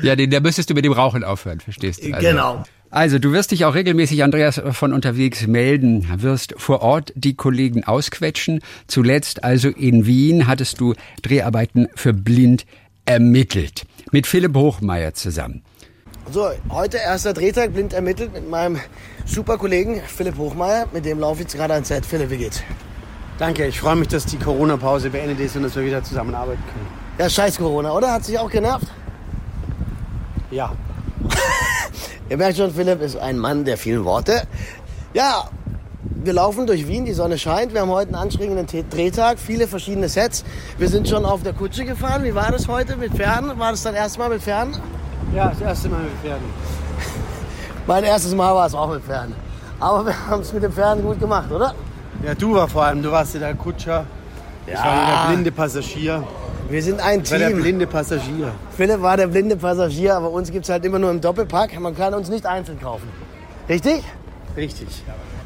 [0.02, 2.12] ja, den, da müsstest du mit dem Rauchen aufhören, verstehst du?
[2.12, 2.64] Also, genau.
[2.90, 7.84] Also du wirst dich auch regelmäßig, Andreas, von unterwegs melden, wirst vor Ort die Kollegen
[7.84, 8.60] ausquetschen.
[8.86, 12.66] Zuletzt also in Wien hattest du Dreharbeiten für Blind
[13.04, 13.84] ermittelt.
[14.10, 15.62] Mit Philipp Hochmeier zusammen.
[16.32, 18.78] So, heute erster Drehtag, blind ermittelt mit meinem
[19.26, 20.86] super Kollegen Philipp Hochmeier.
[20.92, 22.06] Mit dem laufe ich jetzt gerade ans Set.
[22.06, 22.62] Philipp, wie geht's?
[23.38, 26.86] Danke, ich freue mich, dass die Corona-Pause beendet ist und dass wir wieder zusammenarbeiten können.
[27.18, 28.12] Ja, scheiß Corona, oder?
[28.12, 28.86] Hat sich auch genervt?
[30.52, 30.72] Ja.
[32.30, 34.42] Ihr merkt schon, Philipp ist ein Mann der vielen Worte.
[35.12, 35.48] Ja,
[36.04, 37.74] wir laufen durch Wien, die Sonne scheint.
[37.74, 40.44] Wir haben heute einen anstrengenden Drehtag, viele verschiedene Sets.
[40.78, 42.22] Wir sind schon auf der Kutsche gefahren.
[42.22, 43.58] Wie war das heute mit Pferden?
[43.58, 44.76] War das dein erstes Mal mit Pferden?
[45.34, 46.46] Ja, das erste Mal mit Pferden.
[47.86, 49.34] Mein erstes Mal war es auch mit Pferden.
[49.78, 51.74] Aber wir haben es mit den Pferden gut gemacht, oder?
[52.24, 53.02] Ja, du war vor allem.
[53.02, 54.04] Du warst ja der Kutscher.
[54.66, 54.72] Ja.
[54.74, 56.24] Ich war der blinde Passagier.
[56.68, 57.36] Wir sind ein Team.
[57.36, 58.52] Ich war der blinde Passagier.
[58.76, 61.78] Philipp war der blinde Passagier, aber uns gibt es halt immer nur im Doppelpack.
[61.80, 63.08] Man kann uns nicht einzeln kaufen.
[63.68, 64.02] Richtig?
[64.56, 64.88] Richtig.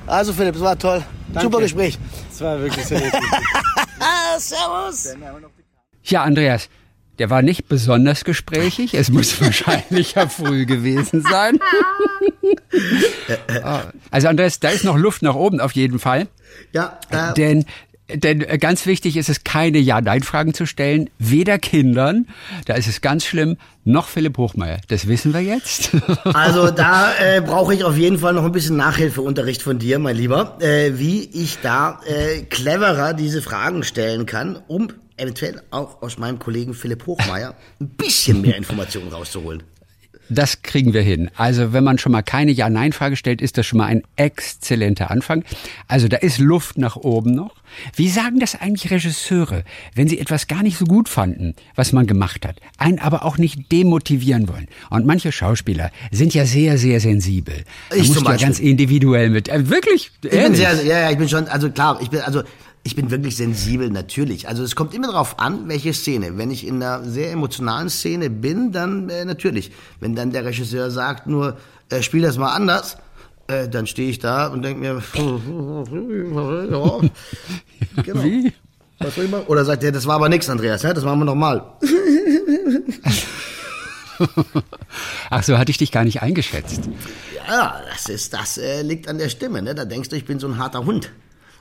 [0.07, 1.03] Also Philipp, es war toll.
[1.29, 1.43] Danke.
[1.43, 1.99] Super Gespräch.
[2.31, 3.13] Es war wirklich sehr nett.
[4.39, 5.15] Servus.
[6.03, 6.69] Ja, Andreas,
[7.19, 8.95] der war nicht besonders gesprächig.
[8.95, 11.59] Es muss wahrscheinlich ja früh gewesen sein.
[14.11, 16.29] also Andreas, da ist noch Luft nach oben auf jeden Fall.
[16.73, 16.99] Ja.
[17.11, 17.65] Äh, Denn
[18.13, 22.27] denn ganz wichtig ist es, keine Ja-Nein-Fragen zu stellen, weder Kindern,
[22.67, 24.79] da ist es ganz schlimm, noch Philipp Hochmeier.
[24.89, 25.91] Das wissen wir jetzt.
[26.35, 30.17] Also da äh, brauche ich auf jeden Fall noch ein bisschen Nachhilfeunterricht von dir, mein
[30.17, 36.19] Lieber, äh, wie ich da äh, cleverer diese Fragen stellen kann, um eventuell auch aus
[36.19, 39.63] meinem Kollegen Philipp Hochmeier ein bisschen mehr Informationen rauszuholen.
[40.31, 41.31] Das kriegen wir hin.
[41.37, 45.45] Also wenn man schon mal keine Ja-Nein-Frage stellt, ist das schon mal ein exzellenter Anfang.
[45.87, 47.55] Also da ist Luft nach oben noch.
[47.95, 52.07] Wie sagen das eigentlich Regisseure, wenn sie etwas gar nicht so gut fanden, was man
[52.07, 54.69] gemacht hat, einen aber auch nicht demotivieren wollen?
[54.89, 57.65] Und manche Schauspieler sind ja sehr, sehr sensibel.
[57.91, 59.49] Da ich musst ja ganz individuell mit.
[59.49, 60.11] Äh, wirklich?
[60.23, 62.43] Ich bin sehr, ja, ja, ich bin schon, also klar, ich bin, also
[62.87, 64.47] ich bin wirklich sensibel, natürlich.
[64.47, 66.37] Also es kommt immer darauf an, welche Szene.
[66.37, 69.73] Wenn ich in einer sehr emotionalen Szene bin, dann äh, natürlich.
[70.01, 71.57] Wenn dann der Regisseur sagt nur,
[71.89, 72.99] äh, spiel das mal anders,
[73.47, 75.23] äh, dann stehe ich da und denke mir, ja,
[78.03, 78.23] genau.
[78.23, 78.53] Wie?
[78.99, 79.47] Was soll ich machen?
[79.47, 80.93] Oder sagt er, das war aber nichts, Andreas, ja?
[80.93, 81.65] das machen wir nochmal.
[85.31, 86.83] Ach so, hatte ich dich gar nicht eingeschätzt.
[87.49, 89.63] Ja, das ist, das äh, liegt an der Stimme.
[89.63, 89.75] Ne?
[89.75, 91.11] Da denkst du, ich bin so ein harter Hund.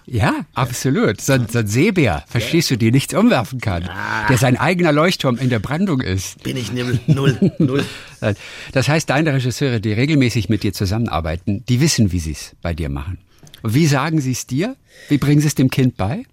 [0.05, 1.21] Ja, absolut.
[1.21, 3.89] So, so ein Seebär, verstehst du, die nichts umwerfen kann,
[4.29, 6.43] der sein eigener Leuchtturm in der Brandung ist.
[6.43, 7.85] Bin ich null, null, null.
[8.71, 12.73] Das heißt, deine Regisseure, die regelmäßig mit dir zusammenarbeiten, die wissen, wie sie es bei
[12.73, 13.17] dir machen.
[13.63, 14.77] Und wie sagen sie es dir?
[15.09, 16.23] Wie bringen sie es dem Kind bei?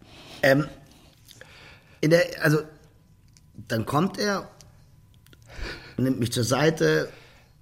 [0.42, 0.66] Ähm,
[2.00, 2.58] in der, also,
[3.66, 4.48] dann kommt er,
[5.96, 7.08] nimmt mich zur Seite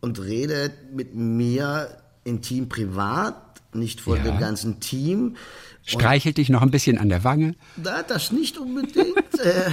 [0.01, 1.89] und redet mit mir
[2.25, 4.23] intim privat, nicht vor Ja.
[4.25, 5.37] dem ganzen Team.
[5.85, 7.55] Streichelt dich noch ein bisschen an der Wange.
[7.77, 9.17] Na, das nicht unbedingt.
[9.43, 9.71] äh,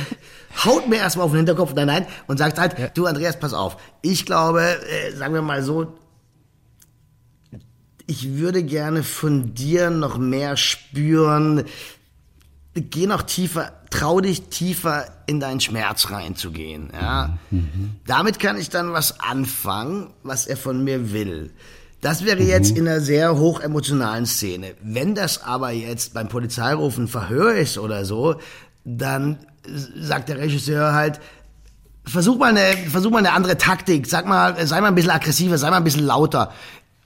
[0.64, 3.78] haut mir erstmal auf den Hinterkopf, nein, nein, und sagt halt, du Andreas, pass auf.
[4.02, 5.94] Ich glaube, äh, sagen wir mal so,
[8.08, 11.64] ich würde gerne von dir noch mehr spüren.
[12.76, 16.92] Geh noch tiefer, trau dich tiefer in deinen Schmerz reinzugehen.
[16.94, 17.38] Ja?
[18.06, 21.52] Damit kann ich dann was anfangen, was er von mir will.
[22.06, 24.76] Das wäre jetzt in einer sehr hochemotionalen Szene.
[24.84, 28.36] Wenn das aber jetzt beim Polizeiruf ein Verhör ist oder so,
[28.84, 29.40] dann
[29.96, 31.20] sagt der Regisseur halt,
[32.06, 34.06] versuch mal eine, versuch mal eine andere Taktik.
[34.06, 36.54] Sag mal, sei mal ein bisschen aggressiver, sei mal ein bisschen lauter.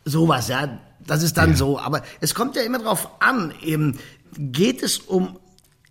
[0.04, 0.80] Sowas, ja.
[1.08, 1.80] Das ist dann so.
[1.80, 3.98] Aber es kommt ja immer drauf an, eben,
[4.38, 5.40] geht es um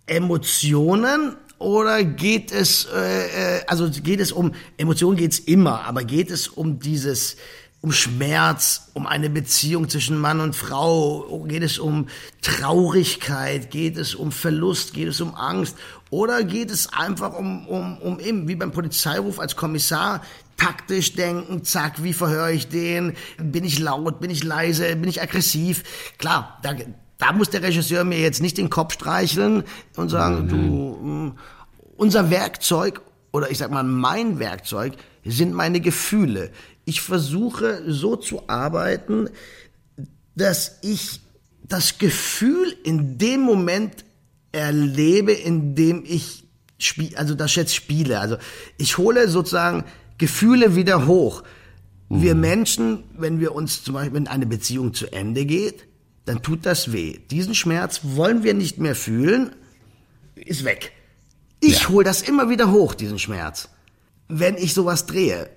[0.05, 6.29] Emotionen oder geht es, äh, äh, also geht es um, Emotionen geht's immer, aber geht
[6.29, 7.37] es um dieses,
[7.81, 12.07] um Schmerz, um eine Beziehung zwischen Mann und Frau, geht es um
[12.41, 15.77] Traurigkeit, geht es um Verlust, geht es um Angst?
[16.09, 20.21] Oder geht es einfach um, um, um eben, wie beim Polizeiruf als Kommissar,
[20.57, 25.21] taktisch denken, zack, wie verhöre ich den, bin ich laut, bin ich leise, bin ich
[25.21, 25.83] aggressiv,
[26.17, 26.73] klar, da,
[27.17, 29.63] da muss der Regisseur mir jetzt nicht den Kopf streicheln
[29.95, 30.55] und sagen, du,
[31.01, 31.35] mh,
[31.95, 34.93] unser Werkzeug oder ich sag mal mein Werkzeug
[35.25, 36.51] sind meine Gefühle.
[36.89, 39.29] Ich versuche so zu arbeiten,
[40.35, 41.21] dass ich
[41.61, 44.03] das Gefühl in dem Moment
[44.51, 46.45] erlebe, in dem ich
[46.79, 48.19] spiele, also das jetzt spiele.
[48.19, 48.37] Also
[48.79, 49.83] ich hole sozusagen
[50.17, 51.43] Gefühle wieder hoch.
[52.09, 55.85] Wir Menschen, wenn wir uns zum Beispiel, wenn eine Beziehung zu Ende geht,
[56.25, 57.19] dann tut das weh.
[57.29, 59.55] Diesen Schmerz wollen wir nicht mehr fühlen,
[60.33, 60.91] ist weg.
[61.59, 63.69] Ich hole das immer wieder hoch, diesen Schmerz.
[64.27, 65.51] Wenn ich sowas drehe.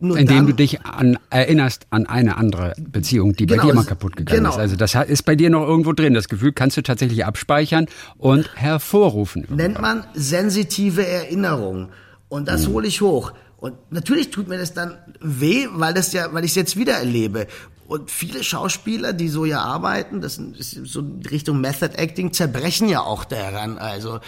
[0.00, 3.84] Nur Indem du dich an, erinnerst an eine andere Beziehung, die bei Genau, dir mal
[3.84, 4.50] kaputt gegangen genau.
[4.50, 4.58] ist.
[4.58, 6.12] Also das ist bei dir noch irgendwo drin.
[6.14, 7.86] Das Gefühl kannst du tatsächlich abspeichern
[8.18, 9.46] und hervorrufen.
[9.48, 11.90] nennt man sensitive Erinnerung.
[12.28, 13.32] Und das hole ich hoch.
[13.58, 16.94] Und natürlich tut mir das dann weh, weil das ja, weil ich es jetzt wieder
[16.94, 17.46] erlebe.
[17.86, 23.00] Und viele Schauspieler, die so ja arbeiten, das ist so Richtung Method Acting, zerbrechen ja
[23.00, 23.78] auch daran.
[23.78, 24.20] Also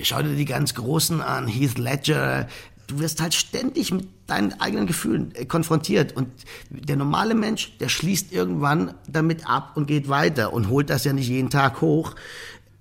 [0.00, 2.46] schau dir die ganz Großen an, Heath Ledger.
[2.88, 6.16] Du wirst halt ständig mit deinen eigenen Gefühlen äh, konfrontiert.
[6.16, 6.28] Und
[6.70, 11.12] der normale Mensch, der schließt irgendwann damit ab und geht weiter und holt das ja
[11.12, 12.16] nicht jeden Tag hoch.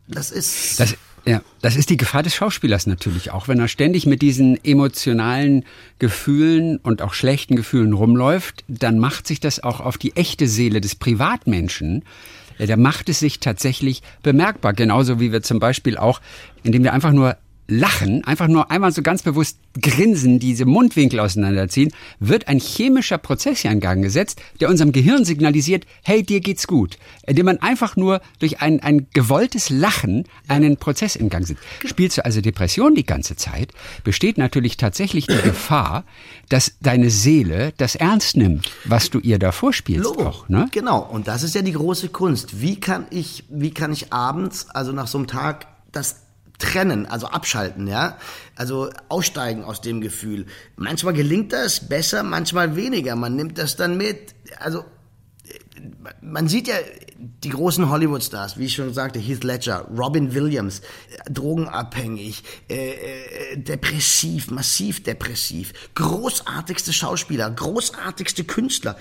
[0.08, 0.80] Das ist.
[0.80, 4.64] Das, ja, das ist die Gefahr des Schauspielers natürlich auch, wenn er ständig mit diesen
[4.64, 5.66] emotionalen
[6.00, 10.80] Gefühlen und auch schlechten Gefühlen rumläuft, dann macht sich das auch auf die echte Seele
[10.80, 12.06] des Privatmenschen,
[12.58, 14.74] da macht es sich tatsächlich bemerkbar.
[14.74, 16.22] Genauso wie wir zum Beispiel auch,
[16.64, 21.92] indem wir einfach nur lachen, einfach nur einmal so ganz bewusst grinsen, diese Mundwinkel auseinanderziehen,
[22.20, 26.68] wird ein chemischer Prozess hier in Gang gesetzt, der unserem Gehirn signalisiert, hey, dir geht's
[26.68, 26.98] gut.
[27.26, 31.62] Indem man einfach nur durch ein, ein gewolltes Lachen einen Prozess in Gang setzt.
[31.86, 33.72] Spielst du also Depression die ganze Zeit,
[34.04, 36.06] besteht natürlich tatsächlich die Gefahr,
[36.50, 40.26] dass deine Seele das ernst nimmt, was du ihr da vorspielst Logo.
[40.26, 40.68] auch, ne?
[40.72, 41.00] Genau.
[41.02, 42.62] Und das ist ja die große Kunst.
[42.62, 46.27] Wie kann ich, wie kann ich abends, also nach so einem Tag, das
[46.58, 48.18] trennen, also abschalten, ja?
[48.56, 50.46] Also aussteigen aus dem Gefühl.
[50.76, 53.16] Manchmal gelingt das besser, manchmal weniger.
[53.16, 54.34] Man nimmt das dann mit.
[54.60, 54.86] Also,
[56.22, 56.76] man sieht ja
[57.18, 62.92] die großen Hollywood-Stars, wie ich schon sagte, Heath Ledger, Robin Williams, äh, drogenabhängig, äh,
[63.54, 68.98] äh, depressiv, massiv depressiv, großartigste Schauspieler, großartigste Künstler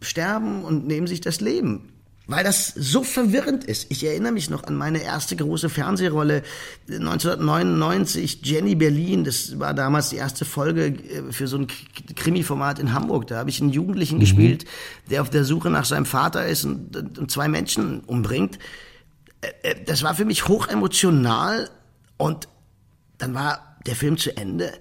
[0.00, 1.92] sterben und nehmen sich das Leben.
[2.28, 3.86] Weil das so verwirrend ist.
[3.88, 6.42] Ich erinnere mich noch an meine erste große Fernsehrolle
[6.88, 9.22] 1999, Jenny Berlin.
[9.22, 11.68] Das war damals die erste Folge äh, für so ein
[12.16, 13.28] Krimi-Format in Hamburg.
[13.28, 14.64] Da habe ich einen Jugendlichen gespielt,
[15.08, 18.58] der auf der Suche nach seinem Vater ist und, und, zwei Menschen umbringt.
[19.40, 21.70] Äh, äh, Das war für mich hochemotional
[22.16, 22.48] und
[23.18, 24.72] dann war der Film zu Ende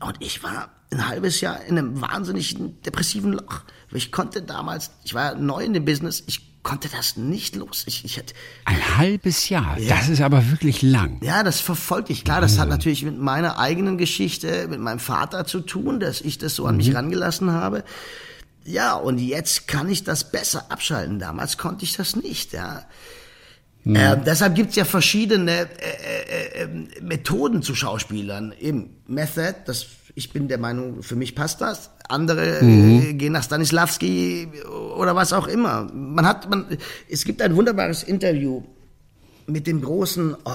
[0.00, 3.60] und ich war ein halbes Jahr in einem wahnsinnigen depressiven Loch.
[3.92, 7.84] Ich konnte damals, ich war neu in dem Business, ich konnte das nicht los.
[7.86, 11.18] Ich, ich hatte, Ein halbes Jahr, das ist aber wirklich lang.
[11.22, 12.24] ja, das verfolgt ich.
[12.24, 16.38] Klar, das hat natürlich mit meiner eigenen Geschichte, mit meinem Vater zu tun, dass ich
[16.38, 17.84] das so an mich rangelassen habe.
[18.64, 21.18] Ja, und jetzt kann ich das besser abschalten.
[21.18, 22.84] Damals konnte ich das nicht, ja.
[23.86, 28.52] Äh, deshalb gibt's ja verschiedene äh, äh, äh, Methoden zu Schauspielern.
[28.60, 31.90] Eben Method, das, ich bin der Meinung, für mich passt das.
[32.10, 34.48] Andere äh, gehen nach Stanislavski
[34.96, 35.90] oder was auch immer.
[35.92, 36.66] Man hat, man,
[37.08, 38.62] es gibt ein wunderbares Interview
[39.46, 40.50] mit dem großen, oh,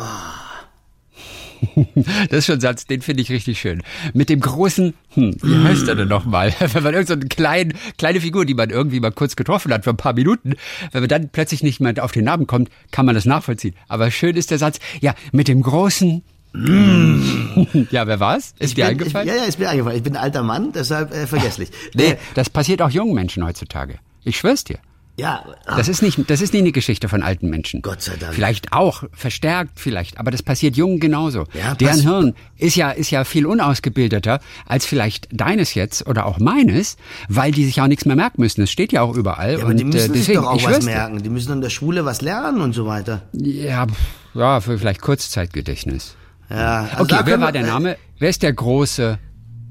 [2.30, 3.84] Das ist schon ein Satz, den finde ich richtig schön.
[4.14, 6.54] Mit dem großen, hm, wie heißt er denn nochmal?
[6.60, 9.92] Wenn man irgendeine so kleine, kleine Figur, die man irgendwie mal kurz getroffen hat für
[9.92, 10.56] ein paar Minuten,
[10.92, 13.76] wenn man dann plötzlich nicht mehr auf den Namen kommt, kann man das nachvollziehen.
[13.88, 16.24] Aber schön ist der Satz, ja, mit dem großen,
[17.92, 18.54] ja, wer war's?
[18.60, 19.28] Ist Ich dir bin, eingefallen?
[19.28, 19.98] Ich, ja, ja, ist mir eingefallen.
[19.98, 21.70] Ich bin ein alter Mann, deshalb äh, vergesslich.
[21.94, 24.00] Nee, Äh, das passiert auch jungen Menschen heutzutage.
[24.24, 24.80] Ich schwör's dir.
[25.18, 27.82] ja, Das ist nicht, das ist nie eine Geschichte von alten Menschen.
[27.82, 28.34] Gott sei Dank.
[28.34, 31.46] Vielleicht auch, verstärkt vielleicht, aber das passiert jungen genauso.
[31.54, 36.40] Ja, Deren Hirn ist ja, ist ja viel unausgebildeter als vielleicht deines jetzt oder auch
[36.40, 36.98] meines,
[37.30, 38.62] weil die sich ja auch nichts mehr merken müssen.
[38.64, 39.54] Es steht ja auch überall.
[39.54, 41.22] ja, aber und die müssen äh, sich deswegen, doch auch was merken.
[41.24, 43.22] Die müssen in der Schule was lernen und so weiter.
[43.34, 43.88] Ja,
[44.34, 46.16] ja, für vielleicht Kurzzeitgedächtnis.
[46.50, 47.98] Ja, also Okay, wer war der Name?
[48.20, 49.18] Wer ist der große?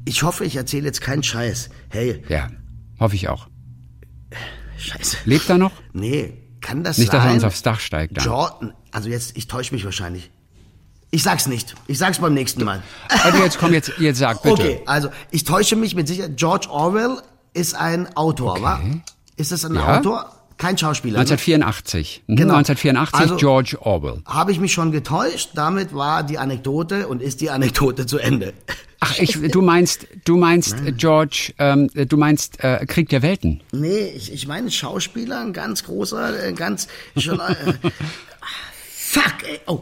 [0.06, 1.70] Ich hoffe, ich erzähle jetzt keinen Scheiß.
[1.88, 2.48] Hey, Ja,
[3.00, 3.48] hoffe ich auch.
[4.78, 5.18] Scheiße.
[5.24, 5.72] Lebt er noch?
[5.92, 7.34] Nee, kann das Nicht, dass er sein?
[7.36, 8.16] uns aufs Dach steigt.
[8.16, 8.24] Dann.
[8.24, 10.30] Jordan, also jetzt, ich täusche mich wahrscheinlich.
[11.10, 11.74] Ich sag's nicht.
[11.86, 12.82] Ich sag's beim nächsten Mal.
[13.22, 14.54] Also jetzt komm, jetzt, jetzt sag bitte.
[14.54, 16.36] Okay, also ich täusche mich mit Sicherheit.
[16.36, 17.18] George Orwell
[17.52, 18.80] ist ein Autor, wa?
[19.36, 19.98] Ist das ein Ja.
[19.98, 20.32] Autor?
[20.64, 21.18] Kein Schauspieler.
[21.18, 21.20] ne?
[21.20, 22.22] 1984.
[22.26, 22.54] Mhm, Genau.
[22.54, 24.22] 1984, Also- George Orwell.
[24.24, 25.50] Habe ich mich schon getäuscht?
[25.54, 28.54] Damit war die Anekdote und ist die Anekdote zu Ende.
[29.00, 33.60] Ach, ich, du meinst, du meinst äh, George, ähm, du meinst äh, Krieg der Welten.
[33.72, 37.38] Nee, ich, ich meine Schauspieler, ein ganz großer, äh, ganz schon.
[37.40, 37.54] Äh,
[38.90, 39.60] fuck, ey.
[39.66, 39.80] Oh.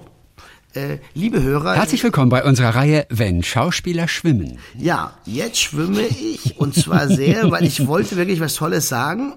[0.74, 4.58] Äh, liebe Hörer, Herzlich willkommen bei unserer Reihe Wenn Schauspieler schwimmen.
[4.76, 9.34] ja, jetzt schwimme ich und zwar sehr, weil ich wollte wirklich was Tolles sagen.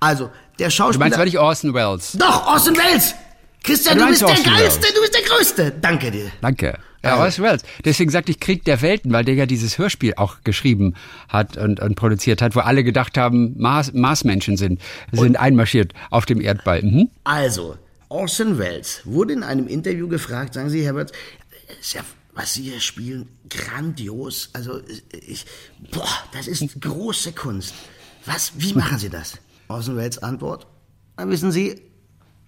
[0.00, 1.06] Also, der Du Schauspieler.
[1.06, 2.12] meinst wirklich Orson Welles?
[2.12, 3.14] Doch, Orson Welles!
[3.62, 4.94] Christian, Du du, bist meinst der Orson Geilste, Welles.
[4.94, 5.72] du bist der Größte.
[5.80, 6.30] Danke dir.
[6.40, 6.78] Danke.
[7.02, 7.62] Ja, Orson Welles.
[7.84, 10.94] Deswegen sagte ich Krieg der Welten, weil der ja dieses Hörspiel auch geschrieben
[11.28, 14.80] hat und, und produziert hat, wo alle gedacht haben, Mars, Marsmenschen sind,
[15.12, 16.82] sind einmarschiert auf dem Erdball.
[16.82, 17.10] Mhm.
[17.24, 17.76] Also,
[18.08, 21.12] Orson Welles wurde in einem Interview gefragt, sagen Sie, Herbert,
[21.80, 22.02] ist ja,
[22.34, 24.50] was Sie hier spielen, grandios.
[24.52, 24.80] Also,
[25.26, 25.44] ich,
[25.90, 27.74] boah, das ist große Kunst.
[28.26, 29.34] Was, wie machen Sie das?
[29.70, 30.66] Welles Antwort,
[31.16, 31.80] wissen Sie,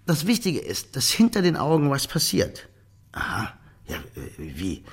[0.07, 2.69] das Wichtige ist, dass hinter den Augen was passiert.
[3.13, 3.53] Aha,
[3.87, 4.01] ja, äh,
[4.39, 4.85] wie?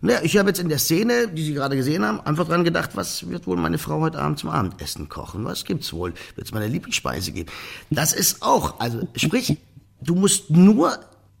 [0.00, 2.90] Naja, ich habe jetzt in der Szene, die Sie gerade gesehen haben, einfach dran gedacht,
[2.94, 5.44] was wird wohl meine Frau heute Abend zum Abendessen kochen?
[5.44, 6.14] Was gibt's wohl?
[6.36, 7.50] Wird es meine Lieblingsspeise geben?
[7.90, 9.56] Das ist auch, also sprich,
[10.00, 10.98] du musst nur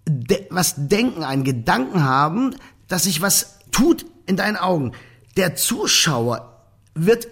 [0.08, 2.56] de was denken, einen Gedanken haben,
[2.88, 4.92] dass sich was tut in deinen Augen.
[5.36, 7.28] Der Zuschauer wird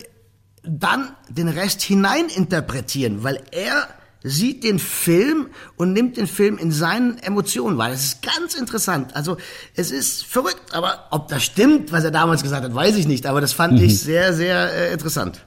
[0.66, 3.88] dann den Rest hineininterpretieren, weil er
[4.22, 7.90] sieht den Film und nimmt den Film in seinen Emotionen wahr.
[7.90, 9.14] Das ist ganz interessant.
[9.14, 9.36] Also
[9.74, 13.26] es ist verrückt, aber ob das stimmt, was er damals gesagt hat, weiß ich nicht.
[13.26, 15.46] Aber das fand ich sehr, sehr äh, interessant.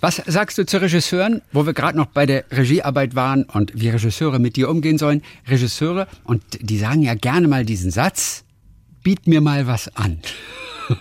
[0.00, 3.88] Was sagst du zu Regisseuren, wo wir gerade noch bei der Regiearbeit waren und wie
[3.88, 5.22] Regisseure mit dir umgehen sollen?
[5.48, 8.44] Regisseure, und die sagen ja gerne mal diesen Satz,
[9.02, 10.18] biet mir mal was an.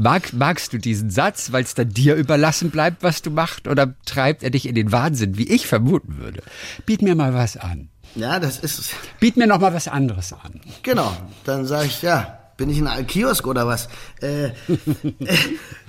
[0.00, 3.94] Mag, magst du diesen Satz, weil es dann dir überlassen bleibt, was du machst, oder
[4.06, 6.42] treibt er dich in den Wahnsinn, wie ich vermuten würde?
[6.86, 7.88] Biet mir mal was an.
[8.14, 10.60] Ja, das ist Biet mir noch mal was anderes an.
[10.82, 11.16] genau.
[11.44, 13.88] Dann sage ich ja, bin ich in einem Kiosk oder was?
[14.20, 14.50] Äh, äh,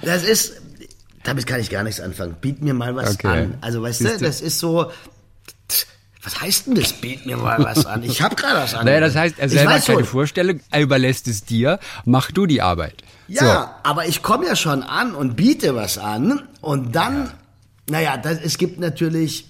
[0.01, 0.53] das ist,
[1.23, 2.35] damit kann ich gar nichts anfangen.
[2.39, 3.27] Biet mir mal was Okay.
[3.27, 3.57] an.
[3.61, 4.17] Also weißt du, du?
[4.19, 4.91] das ist so.
[6.23, 6.93] Was heißt denn das?
[6.93, 8.03] Biet mir mal was an.
[8.03, 8.85] Ich habe gerade was an.
[8.85, 10.03] Naja, das heißt, er Ich selber hat keine.
[10.03, 13.01] Vorstellung, er überlässt es dir, mach du die Arbeit.
[13.33, 17.31] Ja, aber ich komme ja schon an und biete was an und dann,
[17.89, 19.45] naja, das, es gibt natürlich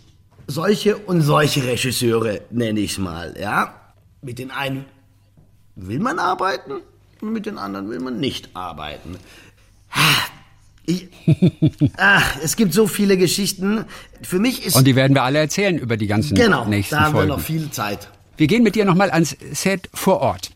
[0.47, 3.73] solche und solche Regisseure, nenne ich mal, ja.
[4.21, 4.85] Mit den einen
[5.75, 6.73] will man arbeiten
[7.21, 9.17] und mit den anderen will man nicht arbeiten.
[10.85, 11.07] Ich,
[11.97, 13.85] ach, es gibt so viele Geschichten.
[14.21, 14.79] Für mich ist So.
[14.79, 17.29] Und die werden wir alle erzählen über die ganzen genau, nächsten da haben Folgen.
[17.29, 18.09] wir noch viel Zeit.
[18.37, 20.51] Wir gehen mit dir nochmal ans Set vor Ort.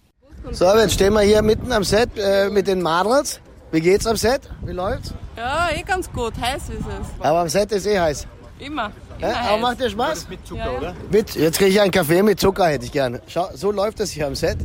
[0.51, 3.39] So, jetzt stehen wir hier mitten am Set äh, mit den Madels.
[3.71, 4.41] Wie geht's am Set?
[4.63, 5.13] Wie läuft's?
[5.35, 6.33] Ja, eh ganz gut.
[6.39, 7.07] Heiß ist es.
[7.25, 8.27] Aber am Set ist eh heiß.
[8.59, 8.91] Immer.
[9.19, 9.61] Ja, Immer aber heiß.
[9.61, 10.29] macht dir Spaß?
[10.29, 10.93] mit Zucker, ja, ja.
[11.11, 13.21] Mit, jetzt kriege ich einen Kaffee mit Zucker, hätte ich gerne.
[13.27, 14.57] Schau, so läuft das hier am Set.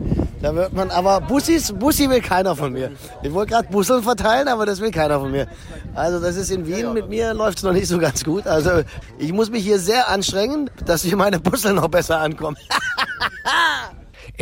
[0.43, 2.93] Da wird man, aber Bussis, Bussi will keiner von mir.
[3.23, 5.49] Ich wollte gerade Busseln verteilen, aber das will keiner von mir.
[5.95, 8.47] Also das ist in Wien, mit mir läuft es noch nicht so ganz gut.
[8.47, 8.83] Also
[9.19, 12.57] ich muss mich hier sehr anstrengen, dass hier meine Busseln noch besser ankommen.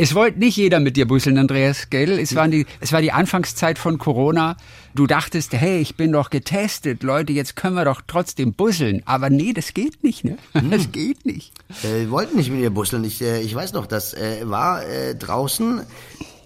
[0.01, 2.19] Es wollte nicht jeder mit dir busseln, Andreas, gell?
[2.19, 4.55] Es, waren die, es war die Anfangszeit von Corona.
[4.95, 9.03] Du dachtest, hey, ich bin doch getestet, Leute, jetzt können wir doch trotzdem busseln.
[9.05, 10.37] Aber nee, das geht nicht, ne?
[10.69, 11.51] Das geht nicht.
[11.83, 13.03] Äh, wollten nicht mit mir busseln.
[13.03, 15.81] Ich, äh, ich weiß noch, das äh, war äh, draußen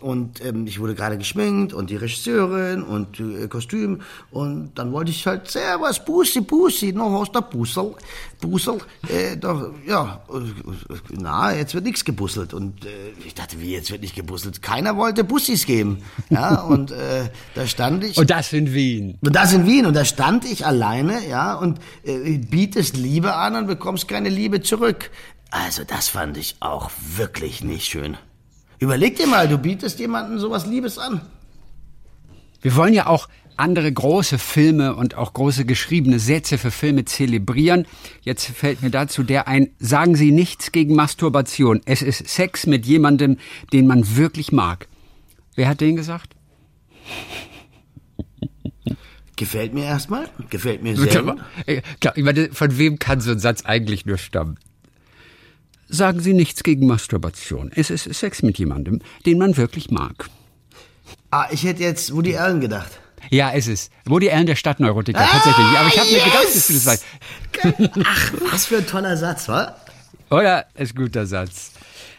[0.03, 4.01] Und ähm, ich wurde gerade geschminkt und die Regisseurin und äh, Kostüm.
[4.31, 7.95] Und dann wollte ich halt, servus, Bussi, Bussi, noch aus der Bussel.
[8.41, 10.39] Bussel, äh, doch, ja, äh,
[11.09, 12.53] na, jetzt wird nichts gebusselt.
[12.53, 12.89] Und äh,
[13.25, 14.61] ich dachte, wie, jetzt wird nicht gebusselt?
[14.61, 15.99] Keiner wollte Bussis geben.
[16.29, 18.17] Ja, und äh, da stand ich.
[18.17, 19.17] Und das in Wien.
[19.21, 19.85] Und das in Wien.
[19.85, 24.61] Und da stand ich alleine, ja, und äh, bietest Liebe an und bekommst keine Liebe
[24.61, 25.11] zurück.
[25.49, 28.17] Also das fand ich auch wirklich nicht schön.
[28.83, 31.21] Überleg dir mal, du bietest jemandem sowas Liebes an.
[32.61, 37.87] Wir wollen ja auch andere große Filme und auch große geschriebene Sätze für Filme zelebrieren.
[38.23, 41.79] Jetzt fällt mir dazu der ein, sagen Sie nichts gegen Masturbation.
[41.85, 43.37] Es ist Sex mit jemandem,
[43.71, 44.89] den man wirklich mag.
[45.55, 46.35] Wer hat den gesagt?
[49.37, 51.37] Gefällt mir erstmal, gefällt mir sehr.
[51.67, 52.15] Äh, klar,
[52.51, 54.59] von wem kann so ein Satz eigentlich nur stammen?
[55.87, 57.71] Sagen Sie nichts gegen Masturbation.
[57.75, 60.29] Es ist Sex mit jemandem, den man wirklich mag.
[61.31, 62.99] Ah, ich hätte jetzt Woody Allen gedacht.
[63.29, 63.91] Ja, es ist.
[64.05, 65.65] Woody Allen, der Stadtneurotiker, ah, tatsächlich.
[65.65, 66.17] Aber ich habe yes!
[66.17, 67.05] mir gedacht, dass du das weißt.
[68.05, 69.75] Ach, was für ein toller Satz, wa?
[70.29, 70.65] Oder?
[70.75, 71.71] Ist ein guter Satz.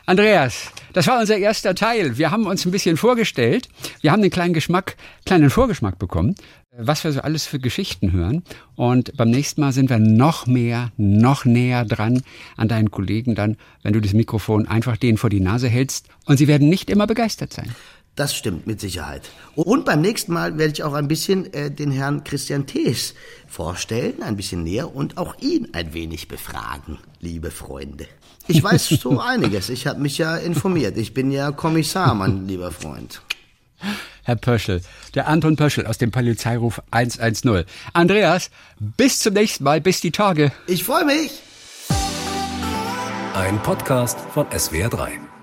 [0.07, 2.19] Andreas, das war unser erster Teil.
[2.19, 3.69] Wir haben uns ein bisschen vorgestellt.
[4.03, 6.35] Wir haben den kleinen Geschmack, kleinen Vorgeschmack bekommen,
[6.77, 8.43] was wir so alles für Geschichten hören.
[8.75, 12.23] Und beim nächsten Mal sind wir noch mehr, noch näher dran
[12.57, 16.09] an deinen Kollegen dann, wenn du das Mikrofon einfach denen vor die Nase hältst.
[16.27, 17.75] Und sie werden nicht immer begeistert sein.
[18.17, 19.29] Das stimmt mit Sicherheit.
[19.57, 23.15] Und beim nächsten Mal werde ich auch ein bisschen äh, den Herrn Christian Thees
[23.49, 28.07] vorstellen, ein bisschen näher und auch ihn ein wenig befragen, liebe Freunde.
[28.47, 29.69] Ich weiß so einiges.
[29.69, 30.97] Ich habe mich ja informiert.
[30.97, 33.21] Ich bin ja Kommissar, mein lieber Freund.
[34.25, 34.81] Herr Pöschel,
[35.15, 37.65] der Anton Pöschel aus dem Polizeiruf 110.
[37.93, 40.53] Andreas, bis zum nächsten Mal, bis die Tage.
[40.67, 41.33] Ich freue mich.
[43.35, 45.34] Ein Podcast von SWR3.